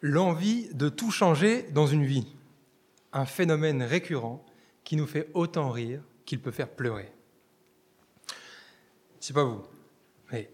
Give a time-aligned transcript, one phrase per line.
[0.00, 2.26] L'envie de tout changer dans une vie,
[3.12, 4.44] un phénomène récurrent
[4.84, 7.10] qui nous fait autant rire qu'il peut faire pleurer.
[9.20, 9.62] Je sais pas vous,
[10.30, 10.50] mais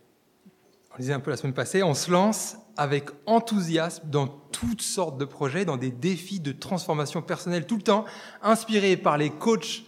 [0.94, 5.18] on disait un peu la semaine passée, on se lance avec enthousiasme dans toutes sortes
[5.18, 8.04] de projets, dans des défis de transformation personnelle tout le temps,
[8.42, 9.82] inspirés par les coachs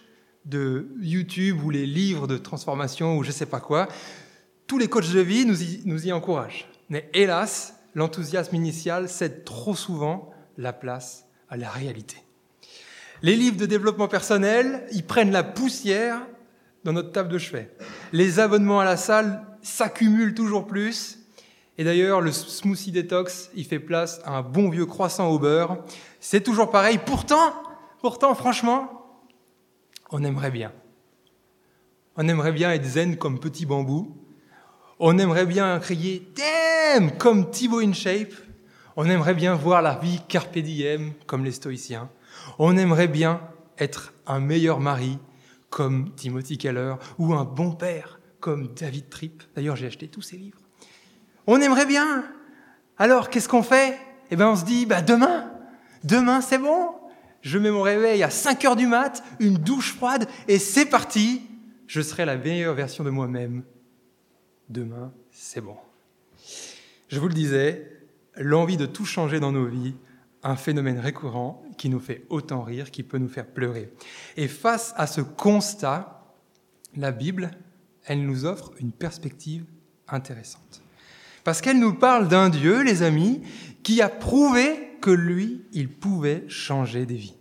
[0.44, 3.88] de YouTube ou les livres de transformation ou je sais pas quoi.
[4.66, 6.68] Tous les coachs de vie nous y encouragent.
[6.88, 12.18] Mais hélas, l'enthousiasme initial cède trop souvent la place à la réalité.
[13.22, 16.20] Les livres de développement personnel, ils prennent la poussière
[16.84, 17.74] dans notre table de chevet.
[18.12, 21.18] Les abonnements à la salle s'accumulent toujours plus.
[21.78, 25.78] Et d'ailleurs, le smoothie détox, il fait place à un bon vieux croissant au beurre.
[26.20, 27.00] C'est toujours pareil.
[27.04, 27.54] Pourtant,
[28.02, 29.24] pourtant, franchement,
[30.10, 30.72] on aimerait bien.
[32.16, 34.16] On aimerait bien être zen comme petit bambou.
[34.98, 38.32] On aimerait bien crier Damn comme Thibaut InShape.
[38.96, 42.08] On aimerait bien voir la vie carpe diem comme les stoïciens.
[42.58, 43.42] On aimerait bien
[43.78, 45.18] être un meilleur mari
[45.68, 49.42] comme Timothy Keller ou un bon père comme David Tripp.
[49.54, 50.60] D'ailleurs, j'ai acheté tous ses livres.
[51.46, 52.24] On aimerait bien.
[52.96, 53.98] Alors, qu'est-ce qu'on fait?
[54.30, 55.50] Eh bien, on se dit, bah, demain,
[56.04, 56.92] demain, c'est bon.
[57.42, 61.42] Je mets mon réveil à 5 heures du mat, une douche froide, et c'est parti.
[61.86, 63.62] Je serai la meilleure version de moi-même.
[64.68, 65.76] Demain, c'est bon.
[67.08, 67.90] Je vous le disais,
[68.36, 69.94] l'envie de tout changer dans nos vies,
[70.42, 73.92] un phénomène récurrent qui nous fait autant rire, qui peut nous faire pleurer.
[74.36, 76.24] Et face à ce constat,
[76.96, 77.50] la Bible,
[78.04, 79.64] elle nous offre une perspective
[80.08, 80.82] intéressante.
[81.44, 83.42] Parce qu'elle nous parle d'un Dieu, les amis,
[83.82, 87.36] qui a prouvé que lui, il pouvait changer des vies.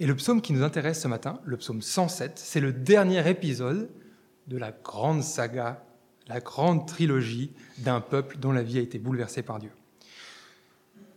[0.00, 3.88] Et le psaume qui nous intéresse ce matin, le psaume 107, c'est le dernier épisode
[4.48, 5.82] de la grande saga,
[6.28, 9.70] la grande trilogie d'un peuple dont la vie a été bouleversée par Dieu.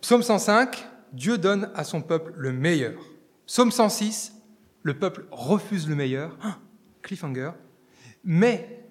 [0.01, 3.01] Psaume 105, Dieu donne à son peuple le meilleur.
[3.45, 4.33] Psaume 106,
[4.83, 6.37] le peuple refuse le meilleur.
[6.41, 6.59] Ah,
[7.01, 7.51] cliffhanger.
[8.23, 8.85] Mais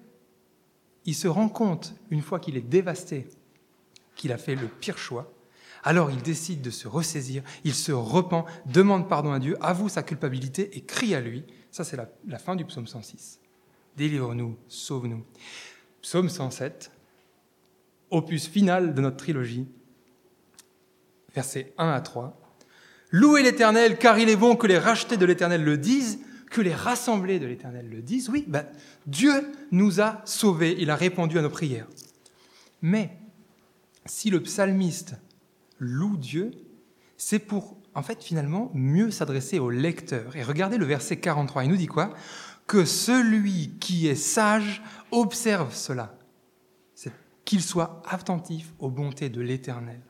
[1.05, 3.27] il se rend compte, une fois qu'il est dévasté,
[4.15, 5.31] qu'il a fait le pire choix.
[5.83, 10.01] Alors il décide de se ressaisir, il se repent, demande pardon à Dieu, avoue sa
[10.01, 11.45] culpabilité et crie à lui.
[11.69, 13.39] Ça, c'est la, la, fin du psaume 106.
[13.95, 15.23] Délivre-nous, sauve-nous.
[16.05, 16.91] Psaume 107,
[18.11, 19.65] opus final de notre trilogie,
[21.33, 22.39] versets 1 à 3.
[23.09, 26.19] Louez l'Éternel, car il est bon que les rachetés de l'Éternel le disent,
[26.51, 28.29] que les rassemblés de l'Éternel le disent.
[28.29, 28.67] Oui, ben,
[29.07, 31.87] Dieu nous a sauvés, il a répondu à nos prières.
[32.83, 33.17] Mais
[34.05, 35.15] si le psalmiste
[35.79, 36.51] loue Dieu,
[37.17, 40.35] c'est pour, en fait, finalement, mieux s'adresser au lecteur.
[40.35, 42.13] Et regardez le verset 43, il nous dit quoi?
[42.67, 44.81] Que celui qui est sage
[45.11, 46.17] observe cela,
[47.45, 50.01] qu'il soit attentif aux bontés de l'Éternel.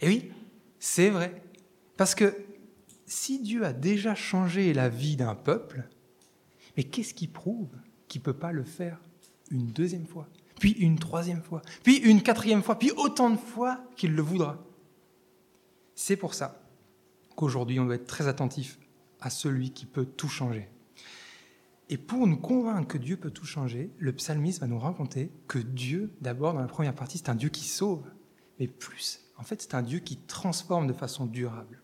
[0.00, 0.32] Et oui,
[0.78, 1.42] c'est vrai.
[1.96, 2.34] Parce que
[3.06, 5.86] si Dieu a déjà changé la vie d'un peuple,
[6.76, 7.68] mais qu'est-ce qui prouve
[8.08, 8.98] qu'il ne peut pas le faire
[9.50, 13.84] une deuxième fois, puis une troisième fois, puis une quatrième fois, puis autant de fois
[13.96, 14.64] qu'il le voudra?
[15.94, 16.62] C'est pour ça
[17.36, 18.78] qu'aujourd'hui, on doit être très attentif
[19.20, 20.68] à celui qui peut tout changer.
[21.92, 25.58] Et pour nous convaincre que Dieu peut tout changer, le psalmiste va nous raconter que
[25.58, 28.04] Dieu, d'abord, dans la première partie, c'est un Dieu qui sauve,
[28.58, 31.82] mais plus en fait, c'est un Dieu qui transforme de façon durable.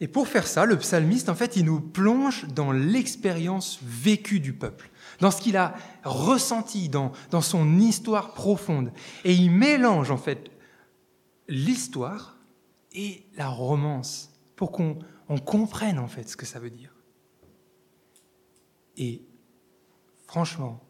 [0.00, 4.52] Et pour faire ça, le psalmiste, en fait, il nous plonge dans l'expérience vécue du
[4.52, 5.74] peuple, dans ce qu'il a
[6.04, 8.92] ressenti, dans, son histoire profonde.
[9.24, 10.50] Et il mélange, en fait,
[11.48, 12.36] l'histoire
[12.92, 14.98] et la romance pour qu'on
[15.28, 16.91] on comprenne, en fait, ce que ça veut dire.
[18.96, 19.22] Et
[20.26, 20.82] franchement,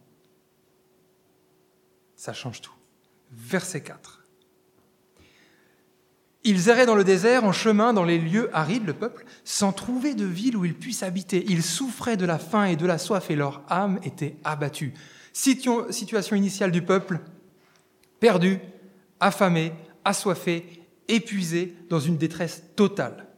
[2.17, 2.75] ça change tout.
[3.31, 4.25] Verset 4.
[6.45, 10.15] Ils erraient dans le désert, en chemin, dans les lieux arides, le peuple, sans trouver
[10.15, 11.45] de ville où ils puissent habiter.
[11.49, 14.93] Ils souffraient de la faim et de la soif et leur âme était abattue.
[15.33, 17.21] Situation initiale du peuple,
[18.19, 18.59] perdu,
[19.21, 19.73] affamé,
[20.05, 23.29] assoiffé, épuisé, dans une détresse totale.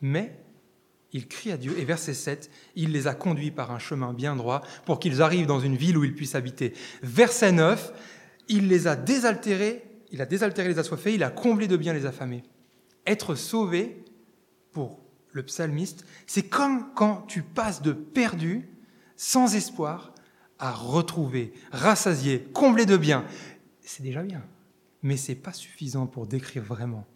[0.00, 0.41] Mais
[1.12, 4.36] ils crient à Dieu et verset 7, il les a conduits par un chemin bien
[4.36, 6.72] droit pour qu'ils arrivent dans une ville où ils puissent habiter.
[7.02, 7.92] Verset 9,
[8.48, 12.06] il les a désaltérés il a désaltéré les assoiffés, il a comblé de bien les
[12.06, 12.42] affamés.
[13.06, 14.04] Être sauvé,
[14.70, 15.00] pour
[15.32, 18.68] le psalmiste, c'est comme quand tu passes de perdu,
[19.16, 20.12] sans espoir,
[20.58, 23.24] à retrouver, rassasier, combler de bien.
[23.80, 24.44] C'est déjà bien,
[25.02, 27.06] mais c'est pas suffisant pour décrire vraiment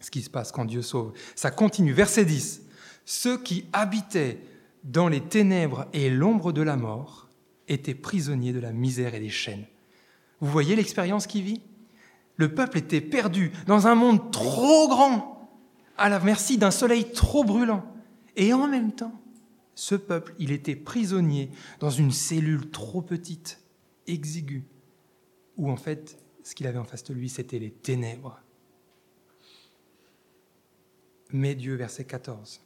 [0.00, 1.12] ce qui se passe quand Dieu sauve.
[1.36, 2.62] Ça continue, verset 10.
[3.06, 4.40] Ceux qui habitaient
[4.82, 7.28] dans les ténèbres et l'ombre de la mort
[7.68, 9.64] étaient prisonniers de la misère et des chaînes.
[10.40, 11.62] Vous voyez l'expérience qui vit?
[12.34, 15.48] Le peuple était perdu dans un monde trop grand,
[15.96, 17.86] à la merci d'un soleil trop brûlant.
[18.34, 19.18] Et en même temps,
[19.76, 23.62] ce peuple, il était prisonnier dans une cellule trop petite,
[24.08, 24.64] exiguë,
[25.56, 28.40] où en fait, ce qu'il avait en face de lui, c'était les ténèbres.
[31.32, 32.65] Mais Dieu, verset 14,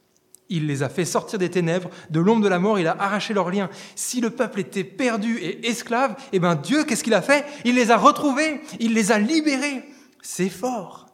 [0.51, 3.33] il les a fait sortir des ténèbres, de l'ombre de la mort, il a arraché
[3.33, 3.69] leurs liens.
[3.95, 7.45] Si le peuple était perdu et esclave, eh ben Dieu, qu'est-ce qu'il a fait?
[7.65, 9.83] Il les a retrouvés, il les a libérés.
[10.21, 11.07] C'est fort,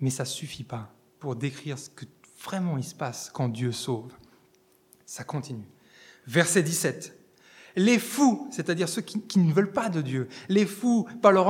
[0.00, 2.06] mais ça suffit pas pour décrire ce que
[2.42, 4.12] vraiment il se passe quand Dieu sauve.
[5.04, 5.68] Ça continue.
[6.26, 7.17] Verset 17.
[7.76, 11.46] Les fous, c'est-à-dire ceux qui, ne veulent pas de Dieu, les fous, par leur,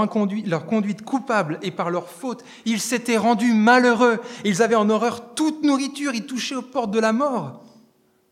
[0.47, 4.20] leur conduite coupable et par leur faute, ils s'étaient rendus malheureux.
[4.44, 7.65] Ils avaient en horreur toute nourriture, ils touchaient aux portes de la mort.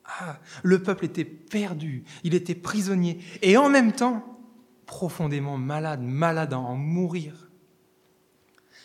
[0.05, 4.25] Ah, le peuple était perdu, il était prisonnier et en même temps
[4.87, 7.50] profondément malade, malade à en mourir.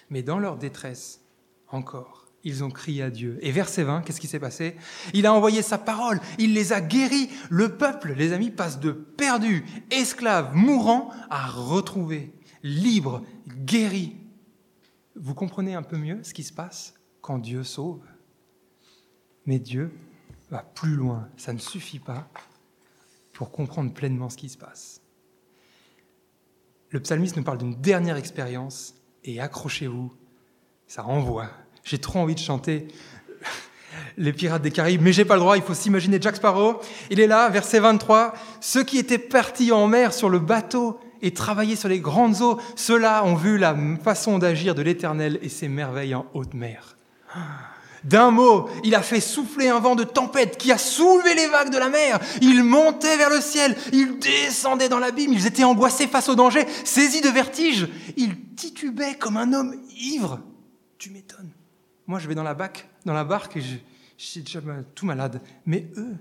[0.10, 1.22] Mais dans leur détresse,
[1.70, 3.38] encore, ils ont crié à Dieu.
[3.42, 4.76] Et verset 20, qu'est-ce qui s'est passé?
[5.14, 7.30] Il a envoyé sa parole, il les a guéris.
[7.50, 12.34] Le peuple, les amis, passe de perdu, esclave, mourant, à retrouvé,
[12.64, 14.16] libre, guéri.
[15.16, 18.02] Vous comprenez un peu mieux ce qui se passe quand Dieu sauve?
[19.46, 19.92] Mais Dieu
[20.50, 22.30] va plus loin, ça ne suffit pas
[23.34, 25.02] pour comprendre pleinement ce qui se passe.
[26.90, 30.14] Le psalmiste nous parle d'une dernière expérience et accrochez-vous,
[30.88, 31.50] ça renvoie
[31.84, 32.88] j'ai trop envie de chanter
[34.18, 36.80] les pirates des Caraïbes, mais j'ai pas le droit, il faut s'imaginer Jack Sparrow.
[37.10, 38.34] Il est là, verset 23.
[38.60, 42.60] Ceux qui étaient partis en mer sur le bateau et travaillaient sur les grandes eaux,
[42.76, 46.98] ceux-là ont vu la façon d'agir de l'Éternel et ses merveilles en haute mer.
[48.04, 51.72] D'un mot, il a fait souffler un vent de tempête qui a soulevé les vagues
[51.72, 52.20] de la mer.
[52.42, 56.66] Ils montaient vers le ciel, ils descendaient dans l'abîme, ils étaient angoissés face au danger,
[56.84, 57.88] saisis de vertige.
[58.18, 60.40] Ils titubaient comme un homme ivre.
[60.98, 61.52] Tu m'étonnes.
[62.12, 62.58] Moi, je vais dans la,
[63.06, 63.78] dans la barque et je,
[64.18, 64.60] suis déjà
[64.96, 65.42] tout malade.
[65.66, 66.18] Mais eux,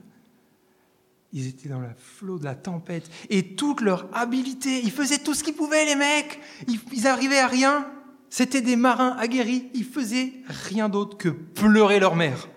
[1.32, 5.34] ils étaient dans le flot de la tempête et toute leur habileté, ils faisaient tout
[5.34, 6.38] ce qu'ils pouvaient, les mecs.
[6.69, 7.90] Ils, ils arrivaient à rien.
[8.28, 9.69] C'était des marins aguerris.
[9.75, 12.48] Ils faisaient rien d'autre que pleurer leur mère.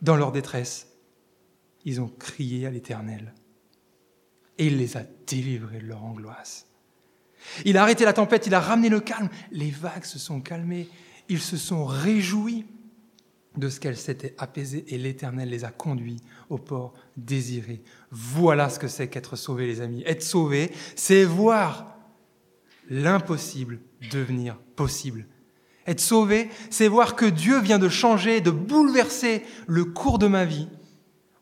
[0.00, 0.86] Dans leur détresse,
[1.84, 3.34] ils ont crié à l'Éternel
[4.56, 6.68] et il les a délivrés de leur angoisse.
[7.66, 9.28] Il a arrêté la tempête, il a ramené le calme.
[9.52, 10.88] Les vagues se sont calmées
[11.28, 12.66] ils se sont réjouis
[13.56, 16.20] de ce qu'elle s'était apaisée et l'Éternel les a conduits
[16.50, 17.82] au port désiré.
[18.10, 20.02] Voilà ce que c'est qu'être sauvé, les amis.
[20.06, 21.96] Être sauvé, c'est voir
[22.88, 23.80] l'impossible
[24.10, 25.26] devenir possible.
[25.86, 30.44] Être sauvé, c'est voir que Dieu vient de changer, de bouleverser le cours de ma
[30.44, 30.68] vie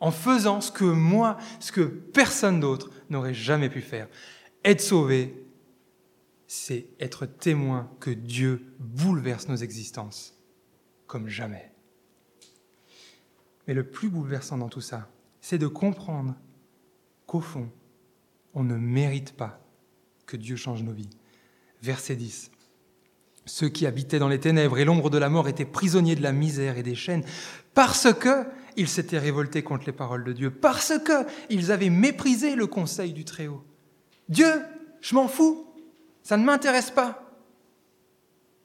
[0.00, 4.06] en faisant ce que moi, ce que personne d'autre n'aurait jamais pu faire.
[4.64, 5.43] Être sauvé,
[6.46, 10.34] c'est être témoin que Dieu bouleverse nos existences
[11.06, 11.72] comme jamais.
[13.66, 15.08] Mais le plus bouleversant dans tout ça,
[15.40, 16.34] c'est de comprendre
[17.26, 17.70] qu'au fond,
[18.54, 19.60] on ne mérite pas
[20.26, 21.10] que Dieu change nos vies.
[21.82, 22.50] Verset 10.
[23.46, 26.32] Ceux qui habitaient dans les ténèbres et l'ombre de la mort étaient prisonniers de la
[26.32, 27.24] misère et des chaînes
[27.74, 28.46] parce que
[28.76, 33.12] ils s'étaient révoltés contre les paroles de Dieu, parce que ils avaient méprisé le conseil
[33.12, 33.62] du Très-Haut.
[34.28, 34.52] Dieu,
[35.00, 35.66] je m'en fous,
[36.24, 37.38] ça ne m'intéresse pas.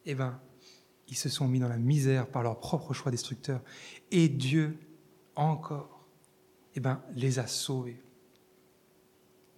[0.05, 0.39] Eh bien,
[1.09, 3.61] ils se sont mis dans la misère par leur propre choix destructeur.
[4.11, 4.79] Et Dieu,
[5.35, 6.07] encore,
[6.73, 8.01] eh ben, les a sauvés.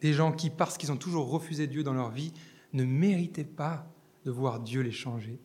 [0.01, 2.33] Des gens qui, parce qu'ils ont toujours refusé Dieu dans leur vie,
[2.73, 3.87] ne méritaient pas
[4.25, 5.39] de voir Dieu les changer.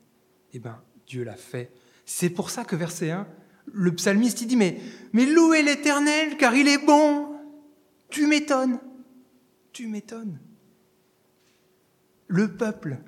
[0.54, 1.70] Eh bien, Dieu l'a fait.
[2.06, 3.28] C'est pour ça que verset 1,
[3.66, 4.80] le psalmiste, il dit, mais,
[5.12, 7.36] mais louez l'Éternel, car il est bon.
[8.08, 8.78] Tu m'étonnes.
[9.72, 10.38] Tu m'étonnes
[12.28, 12.98] le peuple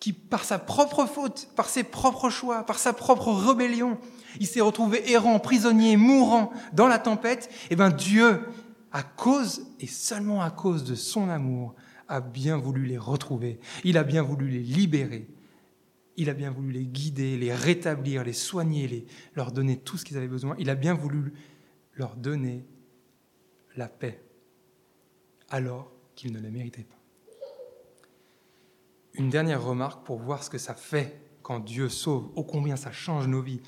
[0.00, 3.98] qui, par sa propre faute, par ses propres choix, par sa propre rébellion,
[4.38, 8.40] il s'est retrouvé errant, prisonnier, mourant dans la tempête, eh bien Dieu,
[8.92, 11.74] à cause et seulement à cause de son amour,
[12.08, 13.58] a bien voulu les retrouver.
[13.82, 15.26] Il a bien voulu les libérer.
[16.16, 20.04] Il a bien voulu les guider, les rétablir, les soigner, les, leur donner tout ce
[20.04, 20.54] qu'ils avaient besoin.
[20.58, 21.32] Il a bien voulu
[21.94, 22.64] leur donner
[23.74, 24.22] la paix,
[25.48, 27.03] alors qu'ils ne la méritaient pas
[29.14, 32.90] une dernière remarque pour voir ce que ça fait quand Dieu sauve, ô combien ça
[32.90, 33.60] change nos vies.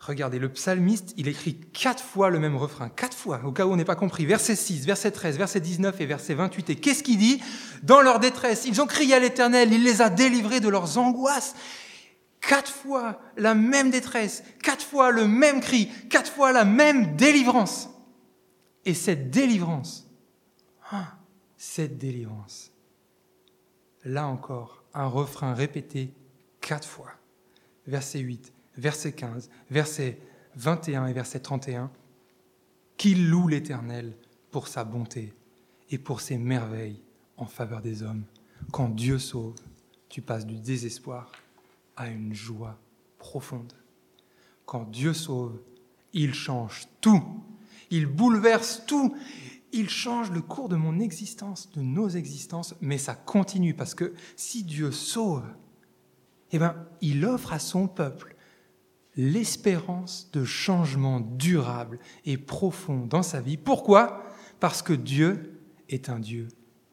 [0.00, 3.72] Regardez, le psalmiste, il écrit quatre fois le même refrain, quatre fois, au cas où
[3.72, 4.26] on n'est pas compris.
[4.26, 6.70] Verset 6, verset 13, verset 19 et verset 28.
[6.70, 7.42] Et qu'est-ce qu'il dit?
[7.82, 11.56] Dans leur détresse, ils ont crié à l'Éternel, il les a délivrés de leurs angoisses.
[12.40, 17.90] Quatre fois la même détresse, quatre fois le même cri, quatre fois la même délivrance.
[18.84, 20.08] Et cette délivrance,
[20.92, 21.18] ah,
[21.56, 22.70] cette délivrance,
[24.08, 26.12] là encore, un refrain répété
[26.60, 27.12] quatre fois.
[27.86, 30.18] Verset 8, verset 15, verset
[30.56, 31.90] 21 et verset 31.
[32.96, 34.16] Qu'il loue l'Éternel
[34.50, 35.32] pour sa bonté
[35.90, 37.00] et pour ses merveilles
[37.36, 38.24] en faveur des hommes.
[38.72, 39.54] Quand Dieu sauve,
[40.08, 41.30] tu passes du désespoir
[41.96, 42.78] à une joie
[43.18, 43.72] profonde.
[44.66, 45.60] Quand Dieu sauve,
[46.12, 47.22] il change tout.
[47.90, 49.16] Il bouleverse tout.
[49.72, 54.14] Il change le cours de mon existence, de nos existences, mais ça continue parce que
[54.36, 55.44] si Dieu sauve,
[56.52, 58.34] eh ben, il offre à son peuple
[59.16, 63.56] l'espérance de changement durable et profond dans sa vie.
[63.56, 64.22] Pourquoi?
[64.60, 66.48] Parce que Dieu est un Dieu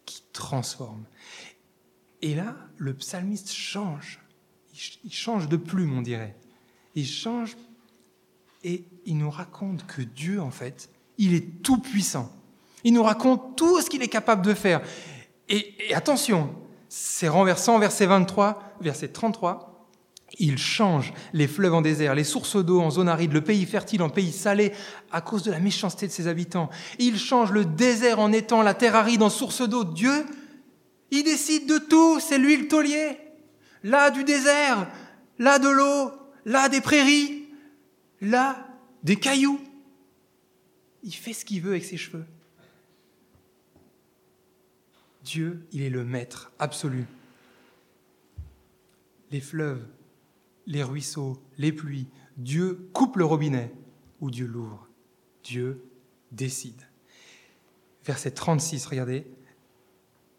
[0.06, 1.06] qui transforme.
[2.22, 4.20] Et là, le psalmiste change.
[5.04, 6.36] Il change de plume, on dirait.
[6.96, 7.56] Il change
[8.64, 12.32] et il nous raconte que Dieu, en fait, il est tout puissant.
[12.86, 14.80] Il nous raconte tout ce qu'il est capable de faire.
[15.50, 16.54] Et, attention,
[16.88, 19.90] c'est renversant, verset 23, verset 33.
[20.38, 24.04] Il change les fleuves en désert, les sources d'eau en zone aride, le pays fertile
[24.04, 24.72] en pays salé
[25.12, 26.70] à cause de la méchanceté de ses habitants.
[27.00, 29.84] Il change le désert en étang, la terre aride en source d'eau.
[29.84, 30.24] Dieu,
[31.10, 33.18] il décide de tout, c'est lui le taulier.
[33.84, 34.88] Là du désert,
[35.40, 36.12] là de l'eau,
[36.46, 37.46] là des prairies,
[38.22, 38.68] là
[39.02, 39.60] des cailloux.
[41.02, 42.26] Il fait ce qu'il veut avec ses cheveux.
[45.26, 47.06] Dieu, il est le maître absolu.
[49.32, 49.86] Les fleuves
[50.68, 52.08] les ruisseaux, les pluies.
[52.38, 53.72] Dieu coupe le robinet
[54.22, 54.88] ou Dieu l'ouvre.
[55.44, 55.84] Dieu
[56.32, 56.82] décide.
[58.04, 59.26] Verset 36, regardez.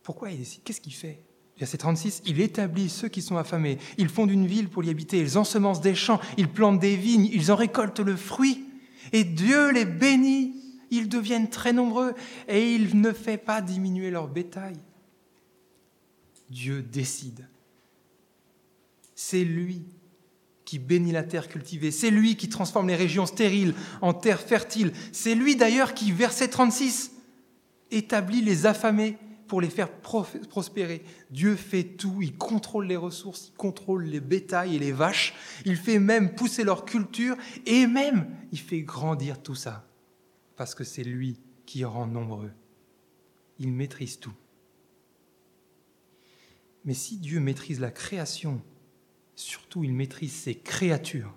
[0.03, 0.63] Pourquoi il décide?
[0.65, 1.21] Qu'est-ce qu'il fait?
[1.59, 3.79] Verset 36, il établit ceux qui sont affamés.
[3.99, 5.19] Ils fondent une ville pour y habiter.
[5.19, 6.21] Ils ensemencent des champs.
[6.37, 7.31] Ils plantent des vignes.
[7.33, 8.65] Ils en récoltent le fruit.
[9.13, 10.56] Et Dieu les bénit.
[10.91, 12.15] Ils deviennent très nombreux.
[12.49, 14.77] Et il ne fait pas diminuer leur bétail.
[16.51, 17.49] Dieu décide.
[19.15, 19.83] C'est lui
[20.65, 21.91] qui bénit la terre cultivée.
[21.91, 24.93] C'est lui qui transforme les régions stériles en terres fertiles.
[25.13, 27.13] C'est lui d'ailleurs qui, verset 36,
[27.91, 29.17] établit les affamés
[29.47, 31.03] pour les faire prospérer.
[31.31, 35.77] Dieu fait tout, il contrôle les ressources, il contrôle les bétails et les vaches, il
[35.77, 39.87] fait même pousser leur culture et même il fait grandir tout ça,
[40.57, 42.53] parce que c'est lui qui rend nombreux.
[43.59, 44.35] Il maîtrise tout.
[46.85, 48.63] Mais si Dieu maîtrise la création
[49.37, 51.33] Surtout, il maîtrise ses créatures.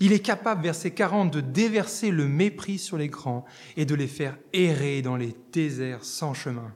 [0.00, 3.44] Il est capable, verset 40, de déverser le mépris sur les grands
[3.76, 6.74] et de les faire errer dans les déserts sans chemin.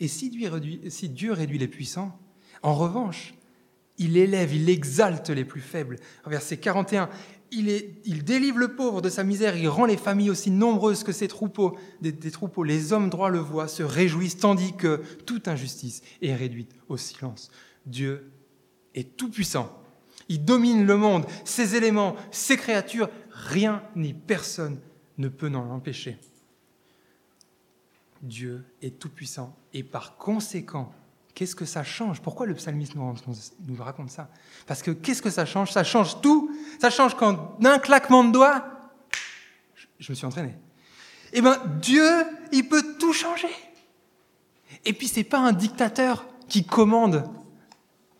[0.00, 2.18] Et si Dieu réduit, les puissants,
[2.62, 3.34] en revanche,
[3.96, 5.96] il élève, il exalte les plus faibles.
[6.26, 7.08] Verset 41,
[7.50, 11.28] il, délivre le pauvre de sa misère, il rend les familles aussi nombreuses que ses
[11.28, 12.64] troupeaux, des, troupeaux.
[12.64, 17.50] Les hommes droits le voient, se réjouissent, tandis que toute injustice est réduite au silence.
[17.86, 18.30] Dieu
[18.94, 19.82] est tout-puissant.
[20.28, 23.08] Il domine le monde, ses éléments, ses créatures.
[23.30, 24.78] Rien ni personne
[25.16, 26.18] ne peut en empêcher.
[28.22, 29.56] Dieu est tout-puissant.
[29.72, 30.92] Et par conséquent,
[31.38, 32.20] qu'est-ce que ça change?
[32.20, 33.14] Pourquoi le psalmiste nous,
[33.78, 34.28] raconte ça?
[34.66, 35.70] Parce que qu'est-ce que ça change?
[35.70, 36.50] Ça change tout.
[36.80, 38.64] Ça change quand d'un claquement de doigts,
[40.00, 40.56] je me suis entraîné.
[41.32, 42.10] Eh bien, Dieu,
[42.50, 43.54] il peut tout changer.
[44.84, 47.30] Et puis, c'est pas un dictateur qui commande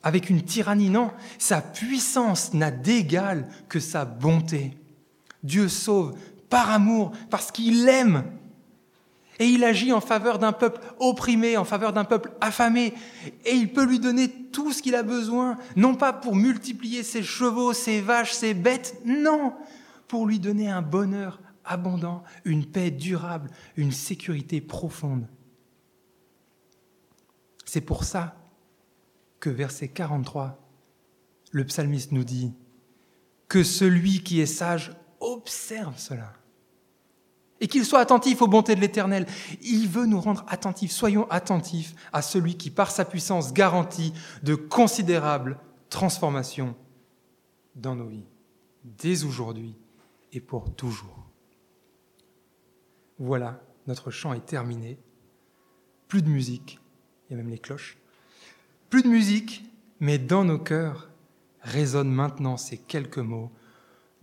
[0.05, 1.11] avec une tyrannie, non.
[1.39, 4.79] Sa puissance n'a d'égal que sa bonté.
[5.43, 6.17] Dieu sauve
[6.49, 8.23] par amour, parce qu'il aime.
[9.39, 12.95] Et il agit en faveur d'un peuple opprimé, en faveur d'un peuple affamé.
[13.45, 17.23] Et il peut lui donner tout ce qu'il a besoin, non pas pour multiplier ses
[17.23, 19.55] chevaux, ses vaches, ses bêtes, non,
[20.09, 25.27] pour lui donner un bonheur abondant, une paix durable, une sécurité profonde.
[27.65, 28.35] C'est pour ça
[29.41, 30.59] que verset 43,
[31.53, 32.53] le psalmiste nous dit
[33.47, 36.33] que celui qui est sage observe cela
[37.61, 39.27] et qu'il soit attentif aux bontés de l'Éternel.
[39.63, 40.93] Il veut nous rendre attentifs.
[40.93, 44.13] Soyons attentifs à celui qui, par sa puissance, garantit
[44.43, 45.59] de considérables
[45.91, 46.77] transformations
[47.75, 48.27] dans nos vies,
[48.85, 49.75] dès aujourd'hui
[50.33, 51.27] et pour toujours.
[53.19, 54.99] Voilà, notre chant est terminé.
[56.07, 56.79] Plus de musique,
[57.29, 57.99] il y a même les cloches.
[58.91, 59.65] Plus de musique,
[60.01, 61.11] mais dans nos cœurs
[61.61, 63.51] résonnent maintenant ces quelques mots.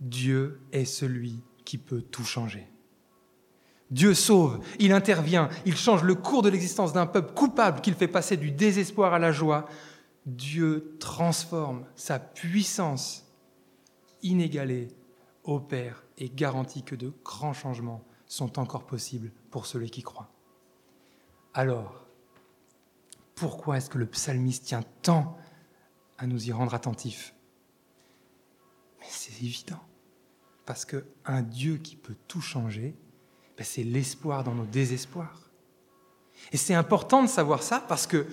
[0.00, 2.66] Dieu est celui qui peut tout changer.
[3.90, 8.08] Dieu sauve, il intervient, il change le cours de l'existence d'un peuple coupable qu'il fait
[8.08, 9.66] passer du désespoir à la joie.
[10.26, 13.30] Dieu transforme sa puissance
[14.22, 14.88] inégalée,
[15.44, 20.28] opère et garantit que de grands changements sont encore possibles pour celui qui croit.
[21.54, 22.06] Alors,
[23.36, 25.36] pourquoi est-ce que le psalmiste tient tant
[26.18, 27.34] à nous y rendre attentifs?
[28.98, 29.80] Mais c'est évident.
[30.64, 32.96] Parce qu'un Dieu qui peut tout changer,
[33.56, 35.50] ben, c'est l'espoir dans nos désespoirs.
[36.52, 38.26] Et c'est important de savoir ça parce que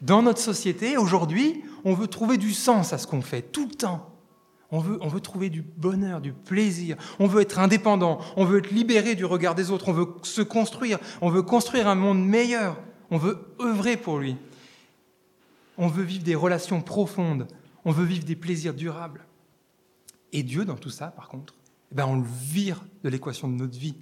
[0.00, 3.74] dans notre société, aujourd'hui, on veut trouver du sens à ce qu'on fait, tout le
[3.74, 4.06] temps.
[4.72, 6.96] On veut, on veut trouver du bonheur, du plaisir.
[7.18, 8.20] On veut être indépendant.
[8.36, 9.88] On veut être libéré du regard des autres.
[9.88, 10.98] On veut se construire.
[11.20, 12.80] On veut construire un monde meilleur.
[13.10, 14.36] On veut œuvrer pour lui.
[15.76, 17.48] On veut vivre des relations profondes.
[17.84, 19.26] On veut vivre des plaisirs durables.
[20.32, 21.54] Et Dieu, dans tout ça, par contre,
[21.90, 23.96] eh ben on le vire de l'équation de notre vie.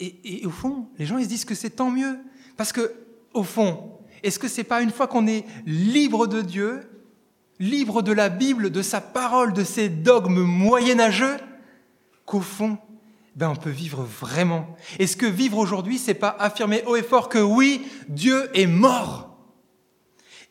[0.00, 2.18] Et, au fond, les gens ils se disent que c'est tant mieux.
[2.56, 2.92] Parce que,
[3.32, 6.80] au fond, est-ce que c'est pas une fois qu'on est libre de Dieu,
[7.58, 11.36] libre de la Bible, de sa parole, de ses dogmes moyenâgeux,
[12.24, 12.78] qu'au fond,
[13.34, 14.76] ben on peut vivre vraiment?
[14.98, 19.36] Est-ce que vivre aujourd'hui, c'est pas affirmer haut et fort que oui, Dieu est mort?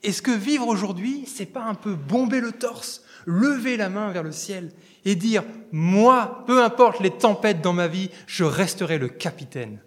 [0.03, 4.24] Est-ce que vivre aujourd'hui, c'est pas un peu bomber le torse, lever la main vers
[4.24, 4.74] le ciel
[5.05, 9.81] et dire moi, peu importe les tempêtes dans ma vie, je resterai le capitaine.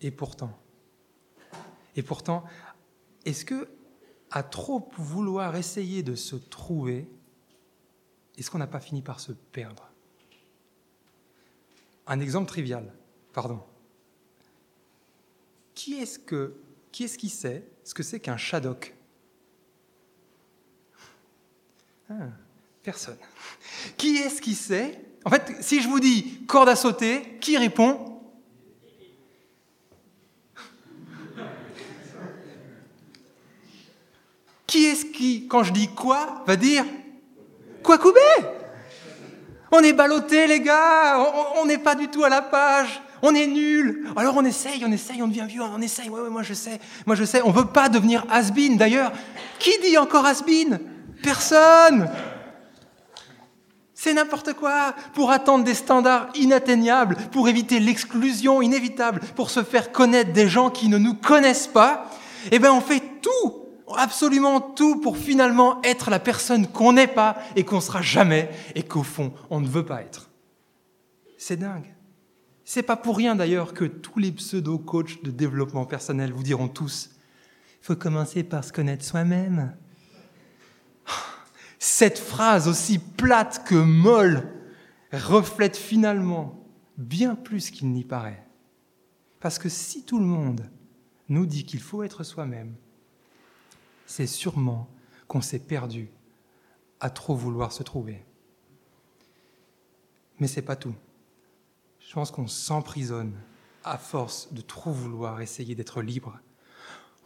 [0.00, 0.56] Et pourtant,
[1.96, 2.44] et pourtant,
[3.24, 3.68] est-ce que
[4.30, 7.08] à trop vouloir essayer de se trouver,
[8.36, 9.90] est-ce qu'on n'a pas fini par se perdre?
[12.06, 12.92] Un exemple trivial,
[13.32, 13.62] pardon.
[15.74, 16.18] Qui est-ce
[17.18, 18.94] qui sait ce que c'est qu'un shadok?
[22.10, 22.28] Ah,
[22.86, 23.16] Personne.
[23.96, 25.00] Qui est-ce qui sait?
[25.24, 28.20] En fait, si je vous dis corde à sauter, qui répond?
[34.68, 36.84] Qui est-ce qui, quand je dis quoi, va dire
[37.82, 38.20] Quoi couper
[39.72, 41.18] On est ballotté, les gars,
[41.56, 44.06] on n'est pas du tout à la page, on est nul.
[44.14, 46.78] Alors on essaye, on essaye, on devient vieux, on essaye, ouais, ouais, moi je sais,
[47.04, 49.10] moi je sais, on veut pas devenir has D'ailleurs,
[49.58, 50.44] qui dit encore has
[51.20, 52.08] Personne
[54.06, 59.90] c'est n'importe quoi pour attendre des standards inatteignables, pour éviter l'exclusion inévitable, pour se faire
[59.90, 62.08] connaître des gens qui ne nous connaissent pas.
[62.52, 63.66] Eh bien, on fait tout
[63.98, 68.84] absolument tout pour finalement être la personne qu'on n'est pas et qu'on sera jamais et
[68.84, 70.30] qu'au fond, on ne veut pas être.
[71.36, 71.92] C'est dingue.
[72.64, 77.10] C'est pas pour rien d'ailleurs que tous les pseudo-coachs de développement personnel vous diront tous
[77.80, 79.76] faut commencer par se connaître soi-même.
[81.78, 84.52] Cette phrase aussi plate que molle
[85.12, 86.64] reflète finalement
[86.96, 88.46] bien plus qu'il n'y paraît.
[89.40, 90.68] Parce que si tout le monde
[91.28, 92.74] nous dit qu'il faut être soi-même,
[94.06, 94.88] c'est sûrement
[95.28, 96.08] qu'on s'est perdu
[97.00, 98.24] à trop vouloir se trouver.
[100.38, 100.94] Mais c'est pas tout.
[102.00, 103.34] Je pense qu'on s'emprisonne
[103.84, 106.38] à force de trop vouloir essayer d'être libre.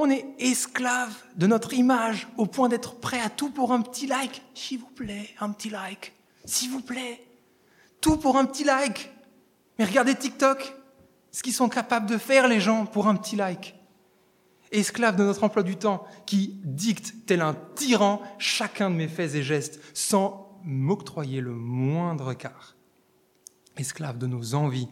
[0.03, 4.07] On est esclave de notre image au point d'être prêt à tout pour un petit
[4.07, 4.43] like.
[4.55, 6.15] S'il vous plaît, un petit like.
[6.47, 7.23] S'il vous plaît.
[8.01, 9.13] Tout pour un petit like.
[9.79, 10.75] Mais regardez TikTok,
[11.31, 13.75] ce qu'ils sont capables de faire les gens pour un petit like
[14.73, 19.35] esclave de notre emploi du temps, qui dicte, tel un tyran, chacun de mes faits
[19.35, 22.77] et gestes, sans m'octroyer le moindre quart.
[23.77, 24.89] Esclave de nos envies,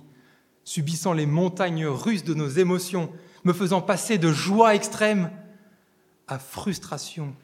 [0.64, 3.10] subissant les montagnes russes de nos émotions,
[3.48, 5.30] me faisant passer de joie extrême
[6.26, 7.34] à frustration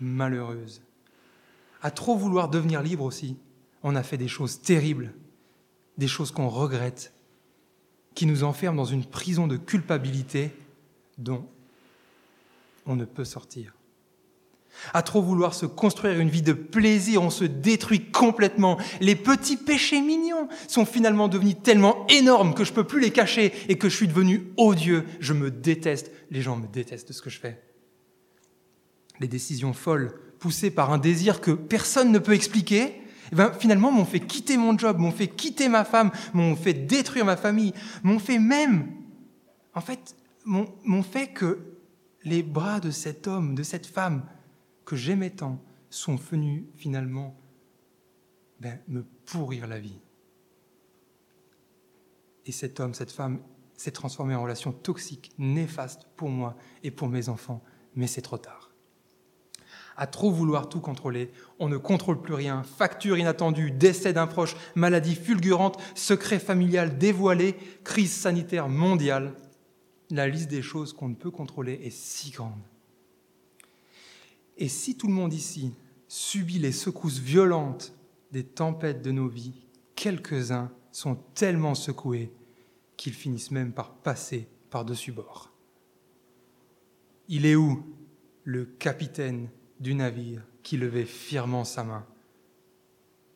[0.00, 0.82] malheureuse.
[1.80, 3.36] À trop vouloir devenir libre aussi,
[3.84, 5.14] on a fait des choses terribles,
[5.96, 7.12] des choses qu'on regrette,
[8.16, 10.50] qui nous enferment dans une prison de culpabilité
[11.18, 11.46] dont
[12.84, 13.74] on ne peut sortir.
[14.92, 18.78] À trop vouloir se construire une vie de plaisir, on se détruit complètement.
[19.00, 23.10] Les petits péchés mignons sont finalement devenus tellement énormes que je ne peux plus les
[23.10, 25.04] cacher et que je suis devenu odieux.
[25.20, 26.10] Je me déteste.
[26.30, 27.62] Les gens me détestent de ce que je fais.
[29.20, 33.00] Les décisions folles, poussées par un désir que personne ne peut expliquer,
[33.32, 36.74] eh ben, finalement m'ont fait quitter mon job, m'ont fait quitter ma femme, m'ont fait
[36.74, 38.92] détruire ma famille, m'ont fait même,
[39.74, 41.58] en fait, m'ont fait que
[42.24, 44.24] les bras de cet homme, de cette femme
[44.84, 47.36] que j'aimais tant, sont venus finalement
[48.60, 49.98] ben, me pourrir la vie.
[52.46, 53.40] Et cet homme, cette femme
[53.76, 57.62] s'est transformé en relation toxique, néfaste pour moi et pour mes enfants,
[57.94, 58.70] mais c'est trop tard.
[59.96, 62.64] À trop vouloir tout contrôler, on ne contrôle plus rien.
[62.64, 69.34] Facture inattendue, décès d'un proche, maladie fulgurante, secret familial dévoilé, crise sanitaire mondiale
[70.10, 72.60] la liste des choses qu'on ne peut contrôler est si grande.
[74.56, 75.74] Et si tout le monde ici
[76.08, 77.94] subit les secousses violentes
[78.30, 82.32] des tempêtes de nos vies, quelques-uns sont tellement secoués
[82.96, 85.52] qu'ils finissent même par passer par-dessus bord.
[87.28, 87.84] Il est où
[88.44, 89.48] le capitaine
[89.80, 92.06] du navire qui levait fièrement sa main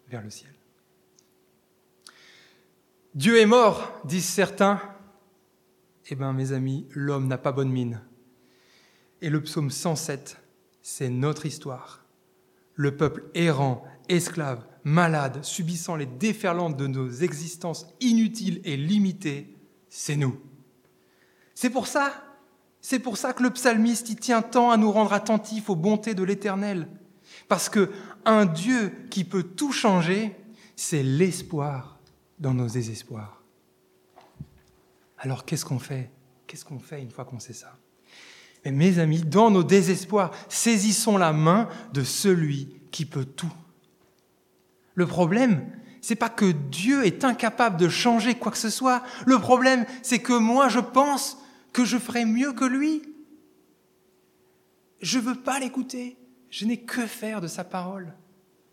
[0.08, 0.52] vers le ciel?
[3.14, 4.80] Dieu est mort, disent certains.
[6.10, 8.00] Eh bien, mes amis, l'homme n'a pas bonne mine.
[9.20, 10.38] Et le psaume 107,
[10.90, 12.02] c'est notre histoire.
[12.74, 19.54] Le peuple errant, esclave, malade, subissant les déferlantes de nos existences inutiles et limitées,
[19.90, 20.40] c'est nous.
[21.54, 22.14] C'est pour ça,
[22.80, 26.14] c'est pour ça que le psalmiste y tient tant à nous rendre attentifs aux bontés
[26.14, 26.88] de l'Éternel.
[27.48, 27.90] Parce que
[28.24, 30.34] un Dieu qui peut tout changer,
[30.74, 32.00] c'est l'espoir
[32.38, 33.42] dans nos désespoirs.
[35.18, 36.10] Alors qu'est-ce qu'on fait?
[36.46, 37.76] Qu'est-ce qu'on fait une fois qu'on sait ça?
[38.64, 43.52] Mais mes amis, dans nos désespoirs, saisissons la main de celui qui peut tout.
[44.94, 49.02] Le problème, c'est pas que Dieu est incapable de changer quoi que ce soit.
[49.26, 51.38] Le problème, c'est que moi, je pense
[51.72, 53.02] que je ferai mieux que lui.
[55.00, 56.16] Je veux pas l'écouter.
[56.50, 58.14] Je n'ai que faire de sa parole.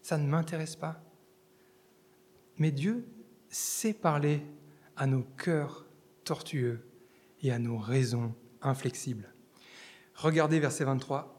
[0.01, 1.01] Ça ne m'intéresse pas.
[2.57, 3.05] Mais Dieu
[3.49, 4.41] sait parler
[4.95, 5.85] à nos cœurs
[6.23, 6.87] tortueux
[7.41, 9.34] et à nos raisons inflexibles.
[10.15, 11.31] Regardez verset 23.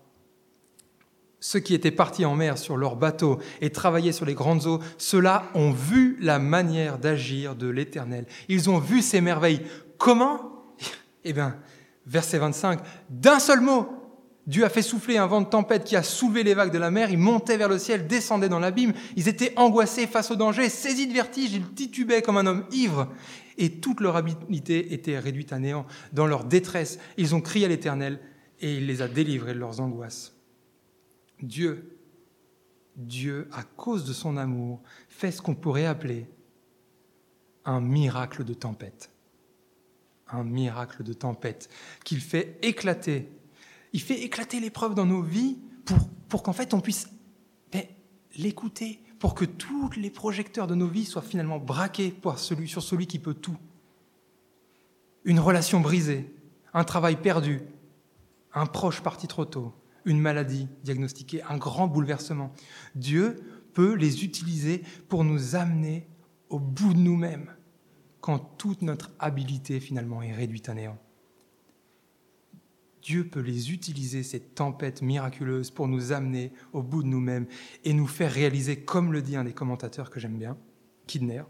[1.41, 4.81] Ceux qui étaient partis en mer sur leurs bateaux et travaillaient sur les grandes eaux,
[4.99, 8.27] ceux-là ont vu la manière d'agir de l'Éternel.
[8.49, 9.63] Ils ont vu ces merveilles.
[9.99, 10.65] Comment?
[11.25, 11.57] Eh bien,
[12.07, 13.89] verset 25, d'un seul mot,
[14.47, 16.93] Dieu a fait souffler un vent de tempête qui a soulevé les vagues de la
[16.93, 20.69] mer, ils montaient vers le ciel, descendaient dans l'abîme, ils étaient angoissés face au danger,
[20.69, 23.09] saisis de vertige, ils titubaient comme un homme ivre,
[23.59, 25.85] et toute leur habileté était réduite à néant.
[26.13, 28.21] Dans leur détresse, ils ont crié à l'Éternel,
[28.61, 30.35] et il les a délivrés de leurs angoisses.
[31.43, 31.99] Dieu,
[32.97, 36.27] Dieu, à cause de son amour, fait ce qu'on pourrait appeler
[37.65, 39.11] un miracle de tempête.
[40.29, 41.69] Un miracle de tempête
[42.05, 43.29] qu'il fait éclater.
[43.93, 47.09] Il fait éclater l'épreuve dans nos vies pour, pour qu'en fait on puisse
[47.71, 47.85] ben,
[48.37, 53.07] l'écouter, pour que tous les projecteurs de nos vies soient finalement braqués celui, sur celui
[53.07, 53.57] qui peut tout.
[55.25, 56.33] Une relation brisée,
[56.75, 57.63] un travail perdu,
[58.57, 59.73] un proche parti trop tôt,
[60.07, 62.53] une maladie diagnostiquée, un grand bouleversement.
[62.95, 63.37] Dieu
[63.75, 66.09] peut les utiliser pour nous amener
[66.49, 67.55] au bout de nous-mêmes
[68.21, 70.99] quand toute notre habilité finalement est réduite à néant.
[73.03, 77.47] Dieu peut les utiliser, ces tempêtes miraculeuses, pour nous amener au bout de nous-mêmes
[77.85, 80.57] et nous faire réaliser, comme le dit un des commentateurs que j'aime bien,
[81.07, 81.43] Kidner,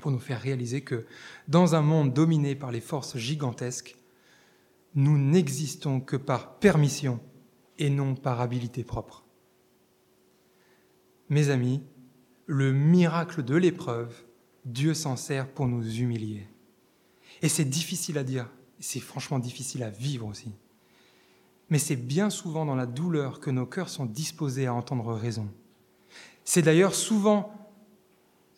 [0.00, 1.06] pour nous faire réaliser que
[1.48, 3.96] dans un monde dominé par les forces gigantesques,
[4.94, 7.20] nous n'existons que par permission
[7.78, 9.24] et non par habilité propre.
[11.28, 11.82] Mes amis,
[12.46, 14.24] le miracle de l'épreuve,
[14.64, 16.46] Dieu s'en sert pour nous humilier.
[17.42, 20.52] Et c'est difficile à dire, c'est franchement difficile à vivre aussi.
[21.70, 25.48] Mais c'est bien souvent dans la douleur que nos cœurs sont disposés à entendre raison.
[26.44, 27.52] C'est d'ailleurs souvent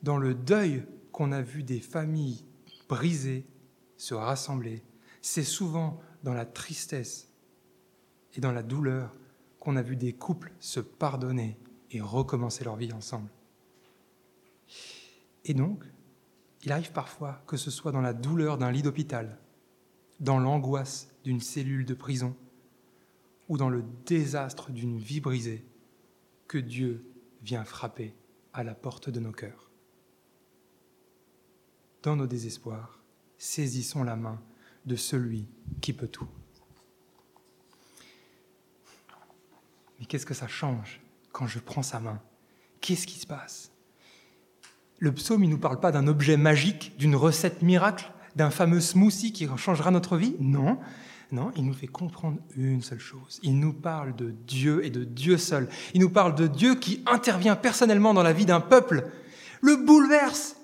[0.03, 2.45] dans le deuil qu'on a vu des familles
[2.89, 3.47] brisées
[3.97, 4.83] se rassembler.
[5.23, 7.29] C'est souvent dans la tristesse
[8.35, 9.15] et dans la douleur
[9.61, 11.57] qu'on a vu des couples se pardonner
[11.93, 13.31] et recommencer leur vie ensemble.
[15.45, 15.85] Et donc,
[16.65, 19.39] il arrive parfois que ce soit dans la douleur d'un lit d'hôpital,
[20.19, 22.35] dans l'angoisse d'une cellule de prison,
[23.49, 25.65] ou dans le désastre d'une vie brisée,
[26.49, 27.09] que Dieu
[27.41, 28.17] vient frapper
[28.53, 29.71] à la porte de nos cœurs.
[32.03, 33.01] Dans nos désespoirs,
[33.39, 34.43] saisissons la main
[34.87, 35.47] de celui
[35.81, 36.29] qui peut tout.
[39.99, 41.01] Mais qu'est-ce que ça change
[41.33, 42.21] quand je prends sa main?
[42.81, 43.71] Qu'est-ce qui se passe?
[44.99, 48.81] Le psaume, il ne nous parle pas d'un objet magique, d'une recette miracle, d'un fameux
[48.81, 50.37] smoothie qui changera notre vie?
[50.39, 50.79] Non,
[51.33, 53.41] non, il nous fait comprendre une seule chose.
[53.43, 55.69] Il nous parle de Dieu et de Dieu seul.
[55.93, 59.11] Il nous parle de Dieu qui intervient personnellement dans la vie d'un peuple,
[59.61, 60.56] le bouleverse,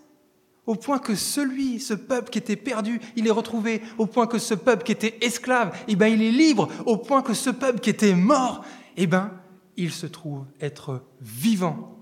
[0.67, 4.39] au point que celui, ce peuple qui était perdu, il est retrouvé, au point que
[4.39, 7.81] ce peuple qui était esclave, eh ben, il est libre, au point que ce peuple
[7.81, 8.65] qui était mort,
[8.97, 9.33] eh bien,
[9.77, 11.99] il se trouve être vivant.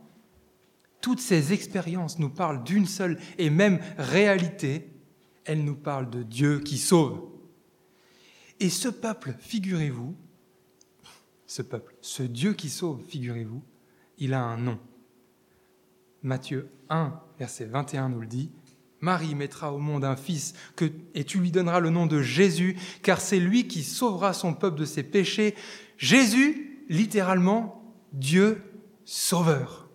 [1.00, 4.86] Toutes ces expériences nous parlent d'une seule et même réalité.
[5.44, 7.22] Elles nous parlent de Dieu qui sauve.
[8.58, 10.14] Et ce peuple, figurez-vous,
[11.46, 13.62] ce peuple, ce Dieu qui sauve, figurez-vous,
[14.18, 14.78] il a un nom.
[16.22, 18.50] Matthieu 1, verset 21 nous le dit.
[19.00, 22.76] Marie mettra au monde un fils que, et tu lui donneras le nom de Jésus,
[23.02, 25.54] car c'est lui qui sauvera son peuple de ses péchés.
[25.96, 28.62] Jésus, littéralement Dieu
[29.04, 29.88] sauveur.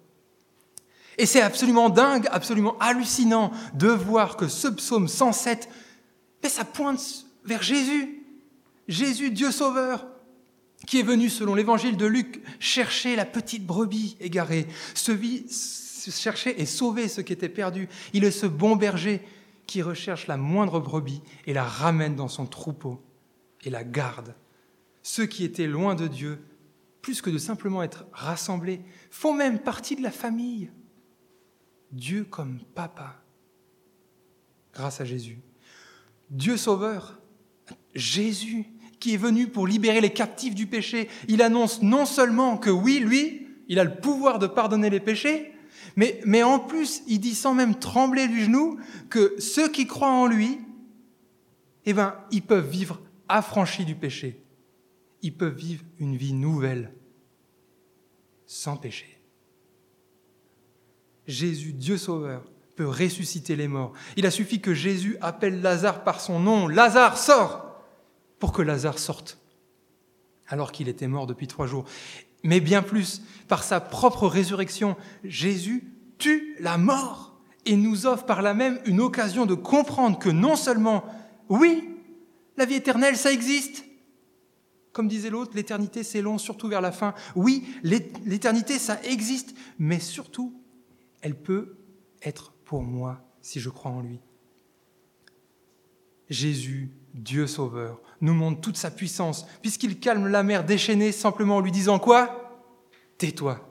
[1.17, 5.69] Et c'est absolument dingue, absolument hallucinant de voir que ce psaume 107,
[6.49, 8.23] ça pointe vers Jésus.
[8.87, 10.07] Jésus, Dieu Sauveur,
[10.85, 14.67] qui est venu, selon l'évangile de Luc, chercher la petite brebis égarée,
[16.11, 17.89] chercher et sauver ce qui était perdu.
[18.13, 19.21] Il est ce bon berger
[19.67, 23.01] qui recherche la moindre brebis et la ramène dans son troupeau
[23.63, 24.35] et la garde.
[25.03, 26.39] Ceux qui étaient loin de Dieu,
[27.01, 30.71] plus que de simplement être rassemblés, font même partie de la famille.
[31.91, 33.21] Dieu comme papa,
[34.73, 35.39] grâce à Jésus.
[36.29, 37.19] Dieu sauveur,
[37.93, 38.65] Jésus,
[38.99, 42.99] qui est venu pour libérer les captifs du péché, il annonce non seulement que oui,
[42.99, 45.53] lui, il a le pouvoir de pardonner les péchés,
[45.95, 48.77] mais, en plus, il dit sans même trembler du genou
[49.09, 50.59] que ceux qui croient en lui,
[51.85, 54.43] eh ben, ils peuvent vivre affranchis du péché.
[55.21, 56.91] Ils peuvent vivre une vie nouvelle,
[58.45, 59.19] sans péché.
[61.27, 62.43] Jésus, Dieu Sauveur,
[62.75, 63.93] peut ressusciter les morts.
[64.17, 66.67] Il a suffi que Jésus appelle Lazare par son nom.
[66.67, 67.65] Lazare, sort
[68.37, 69.39] pour que Lazare sorte,
[70.47, 71.85] alors qu'il était mort depuis trois jours.
[72.45, 75.83] Mais bien plus, par sa propre résurrection, Jésus
[76.19, 80.55] tue la mort et nous offre par là même une occasion de comprendre que non
[80.55, 81.03] seulement,
[81.49, 81.89] oui,
[82.55, 83.83] la vie éternelle, ça existe.
[84.93, 87.15] Comme disait l'autre, l'éternité, c'est long, surtout vers la fin.
[87.35, 90.53] Oui, l'éternité, ça existe, mais surtout,
[91.21, 91.79] elle peut
[92.21, 94.19] être pour moi si je crois en lui.
[96.29, 101.61] Jésus, Dieu Sauveur, nous montre toute sa puissance, puisqu'il calme la mer déchaînée simplement en
[101.61, 102.61] lui disant quoi?
[103.17, 103.65] Tais-toi.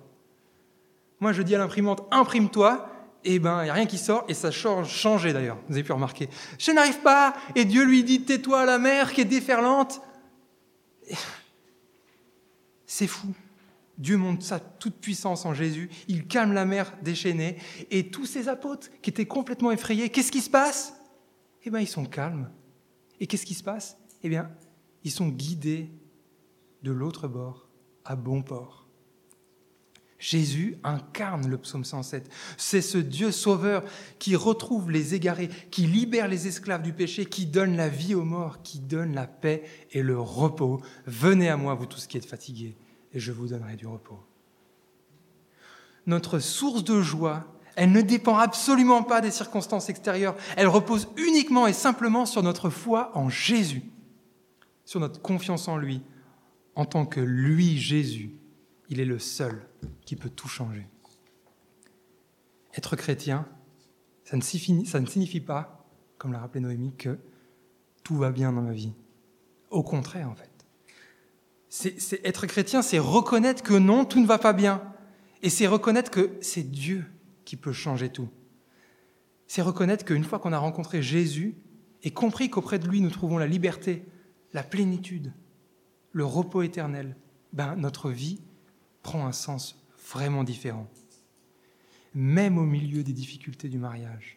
[1.20, 2.90] Moi, je dis à l'imprimante, imprime-toi,
[3.22, 5.74] et eh ben, il n'y a rien qui sort, et ça change, changé d'ailleurs, vous
[5.74, 6.28] avez pu remarquer.
[6.58, 10.00] Je n'arrive pas, et Dieu lui dit, tais-toi à la mer qui est déferlante.
[12.86, 13.28] C'est fou.
[13.98, 17.58] Dieu montre sa toute puissance en Jésus, il calme la mer déchaînée,
[17.90, 20.94] et tous ces apôtres qui étaient complètement effrayés, qu'est-ce qui se passe?
[21.62, 22.50] Eh bien, ils sont calmes.
[23.20, 23.96] Et qu'est-ce qui se passe?
[24.22, 24.50] Eh bien,
[25.04, 25.90] ils sont guidés
[26.82, 27.68] de l'autre bord
[28.04, 28.84] à bon port.
[30.18, 32.30] Jésus incarne le psaume 107.
[32.56, 33.84] C'est ce Dieu sauveur
[34.18, 38.24] qui retrouve les égarés, qui libère les esclaves du péché, qui donne la vie aux
[38.24, 40.80] morts, qui donne la paix et le repos.
[41.04, 42.74] Venez à moi, vous tous qui êtes fatigués,
[43.12, 44.18] et je vous donnerai du repos.
[46.06, 51.66] Notre source de joie, elle ne dépend absolument pas des circonstances extérieures, elle repose uniquement
[51.66, 53.82] et simplement sur notre foi en Jésus,
[54.84, 56.02] sur notre confiance en lui,
[56.74, 58.34] en tant que lui, Jésus,
[58.88, 59.66] il est le seul
[60.04, 60.86] qui peut tout changer.
[62.76, 63.46] Être chrétien,
[64.24, 64.42] ça ne
[65.06, 65.86] signifie, pas,
[66.18, 67.18] comme l'a rappelé Noémie, que
[68.02, 68.92] tout va bien dans ma vie.
[69.70, 70.54] Au contraire, en fait
[71.74, 74.80] c'est être chrétien, c'est reconnaître que non, tout ne va pas bien.
[75.42, 77.04] Et c'est reconnaître que c'est Dieu
[77.54, 78.28] qui peut changer tout.
[79.46, 81.54] C'est reconnaître qu'une fois qu'on a rencontré Jésus
[82.02, 84.04] et compris qu'auprès de lui nous trouvons la liberté,
[84.52, 85.32] la plénitude,
[86.10, 87.16] le repos éternel,
[87.52, 88.40] ben, notre vie
[89.02, 90.90] prend un sens vraiment différent.
[92.12, 94.36] Même au milieu des difficultés du mariage,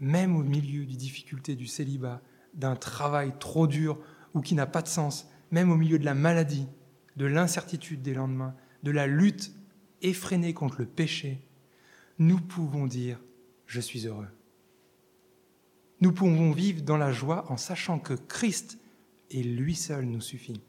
[0.00, 2.22] même au milieu des difficultés du célibat,
[2.54, 3.98] d'un travail trop dur
[4.32, 6.68] ou qui n'a pas de sens, même au milieu de la maladie,
[7.16, 9.52] de l'incertitude des lendemains, de la lutte
[10.00, 11.44] effrénée contre le péché,
[12.20, 13.16] nous pouvons dire⁇
[13.66, 14.24] Je suis heureux⁇
[16.00, 18.78] Nous pouvons vivre dans la joie en sachant que Christ
[19.30, 20.60] et lui seul nous suffit.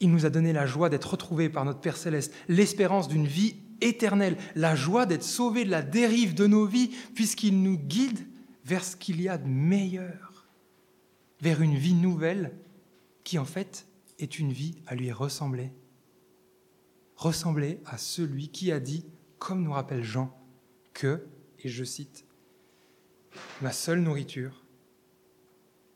[0.00, 3.56] Il nous a donné la joie d'être retrouvés par notre Père céleste, l'espérance d'une vie
[3.80, 8.26] éternelle, la joie d'être sauvés de la dérive de nos vies, puisqu'il nous guide
[8.64, 10.46] vers ce qu'il y a de meilleur
[11.40, 12.56] vers une vie nouvelle
[13.24, 13.86] qui en fait
[14.18, 15.72] est une vie à lui ressembler.
[17.16, 19.04] Ressembler à celui qui a dit,
[19.46, 20.36] comme nous rappelle Jean,
[20.92, 21.24] que,
[21.60, 22.24] et je cite,
[23.62, 24.64] Ma seule nourriture,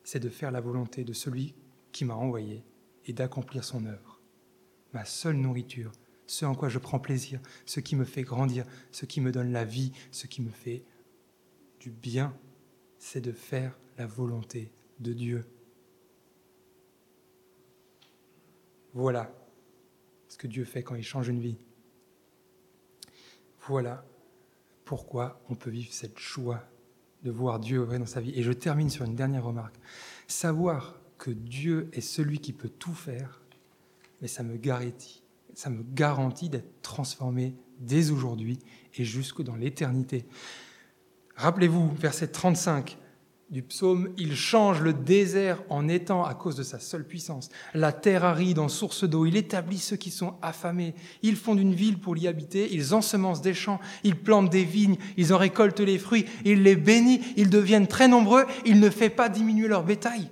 [0.04, 1.56] c'est de faire la volonté de celui
[1.90, 2.62] qui m'a envoyé
[3.06, 4.20] et d'accomplir son œuvre.
[4.92, 5.90] Ma seule nourriture,
[6.28, 9.50] ce en quoi je prends plaisir, ce qui me fait grandir, ce qui me donne
[9.50, 10.84] la vie, ce qui me fait
[11.80, 12.32] du bien,
[13.00, 15.44] c'est de faire la volonté de Dieu.
[18.94, 19.34] Voilà
[20.28, 21.58] ce que Dieu fait quand il change une vie.
[23.70, 24.04] Voilà
[24.84, 26.64] pourquoi on peut vivre cette joie
[27.22, 28.32] de voir Dieu œuvrer dans sa vie.
[28.34, 29.76] Et je termine sur une dernière remarque.
[30.26, 33.40] Savoir que Dieu est celui qui peut tout faire,
[34.20, 35.22] mais ça me garantit,
[35.54, 38.58] ça me garantit d'être transformé dès aujourd'hui
[38.96, 40.26] et jusque dans l'éternité.
[41.36, 42.98] Rappelez-vous, verset 35,
[43.50, 47.48] du psaume, il change le désert en étang à cause de sa seule puissance.
[47.74, 50.94] La terre aride en source d'eau, il établit ceux qui sont affamés.
[51.22, 54.98] Ils font une ville pour l'y habiter, ils ensemencent des champs, ils plantent des vignes,
[55.16, 59.10] ils en récoltent les fruits, il les bénit, ils deviennent très nombreux, il ne fait
[59.10, 60.28] pas diminuer leur bétail.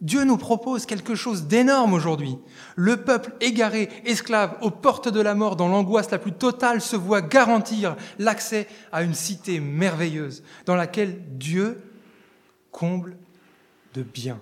[0.00, 2.38] Dieu nous propose quelque chose d'énorme aujourd'hui.
[2.76, 6.94] Le peuple égaré, esclave, aux portes de la mort, dans l'angoisse la plus totale, se
[6.94, 11.82] voit garantir l'accès à une cité merveilleuse dans laquelle Dieu
[12.70, 13.16] comble
[13.94, 14.40] de bien.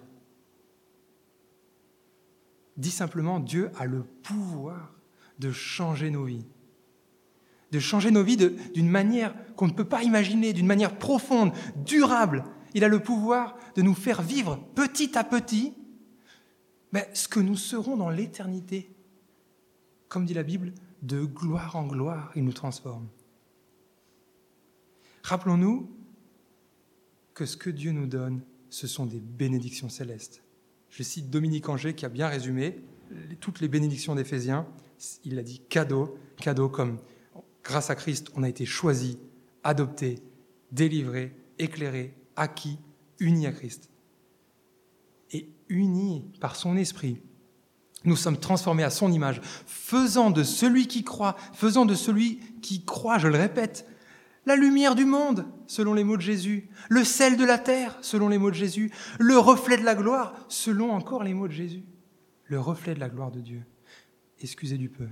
[2.76, 4.92] Dit simplement, Dieu a le pouvoir
[5.38, 6.44] de changer nos vies.
[7.72, 12.44] De changer nos vies d'une manière qu'on ne peut pas imaginer, d'une manière profonde, durable,
[12.76, 15.72] il a le pouvoir de nous faire vivre petit à petit
[17.14, 18.94] ce que nous serons dans l'éternité.
[20.08, 23.08] Comme dit la Bible, de gloire en gloire, il nous transforme.
[25.22, 25.90] Rappelons-nous
[27.32, 30.42] que ce que Dieu nous donne, ce sont des bénédictions célestes.
[30.90, 32.84] Je cite Dominique Anger qui a bien résumé
[33.40, 34.66] toutes les bénédictions d'Éphésiens.
[35.24, 36.98] Il a dit cadeau, cadeau comme
[37.64, 39.18] grâce à Christ, on a été choisi,
[39.64, 40.18] adopté,
[40.72, 42.78] délivré, éclairé, acquis,
[43.18, 43.90] unis à Christ.
[45.32, 47.20] Et unis par son esprit,
[48.04, 52.84] nous sommes transformés à son image, faisant de celui qui croit, faisant de celui qui
[52.84, 53.86] croit, je le répète,
[54.46, 58.28] la lumière du monde, selon les mots de Jésus, le sel de la terre, selon
[58.28, 61.82] les mots de Jésus, le reflet de la gloire, selon encore les mots de Jésus,
[62.44, 63.64] le reflet de la gloire de Dieu.
[64.40, 65.08] Excusez du peu.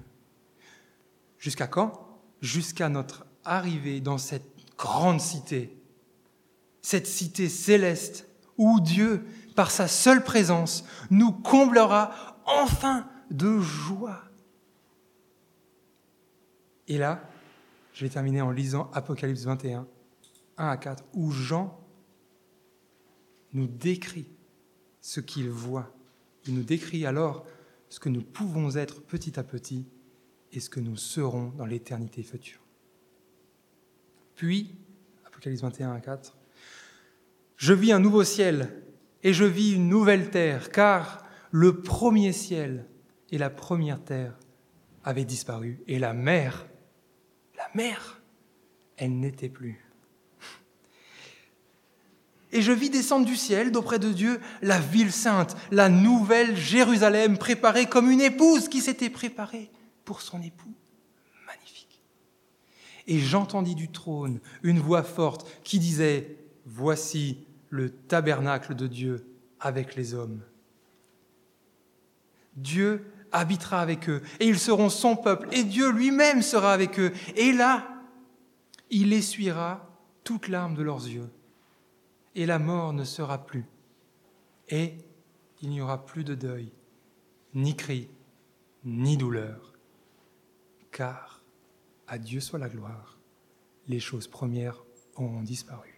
[1.38, 2.20] Jusqu'à quand?
[2.40, 5.76] Jusqu'à notre arrivée dans cette grande cité
[6.84, 9.24] cette cité céleste où Dieu,
[9.56, 14.20] par sa seule présence, nous comblera enfin de joie.
[16.86, 17.26] Et là,
[17.94, 19.86] je vais terminer en lisant Apocalypse 21,
[20.58, 21.80] 1 à 4, où Jean
[23.54, 24.28] nous décrit
[25.00, 25.90] ce qu'il voit.
[26.46, 27.46] Il nous décrit alors
[27.88, 29.86] ce que nous pouvons être petit à petit
[30.52, 32.60] et ce que nous serons dans l'éternité future.
[34.34, 34.76] Puis,
[35.24, 36.36] Apocalypse 21 à 4,
[37.56, 38.82] je vis un nouveau ciel
[39.22, 42.86] et je vis une nouvelle terre, car le premier ciel
[43.30, 44.38] et la première terre
[45.02, 46.66] avaient disparu, et la mer,
[47.56, 48.20] la mer,
[48.96, 49.84] elle n'était plus.
[52.52, 57.36] Et je vis descendre du ciel, d'auprès de Dieu, la ville sainte, la nouvelle Jérusalem,
[57.36, 59.70] préparée comme une épouse qui s'était préparée
[60.04, 60.72] pour son époux.
[61.46, 62.00] Magnifique.
[63.08, 67.38] Et j'entendis du trône une voix forte qui disait, Voici
[67.70, 69.26] le tabernacle de Dieu
[69.60, 70.40] avec les hommes.
[72.56, 77.12] Dieu habitera avec eux et ils seront son peuple et Dieu lui-même sera avec eux.
[77.36, 77.88] Et là,
[78.90, 79.90] il essuiera
[80.22, 81.30] toute larme de leurs yeux
[82.34, 83.66] et la mort ne sera plus.
[84.68, 84.94] Et
[85.62, 86.72] il n'y aura plus de deuil,
[87.54, 88.08] ni cri,
[88.84, 89.72] ni douleur,
[90.90, 91.42] car
[92.06, 93.18] à Dieu soit la gloire,
[93.88, 94.84] les choses premières
[95.16, 95.93] auront disparu.